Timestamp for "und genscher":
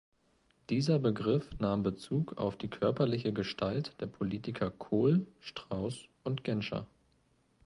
6.23-6.87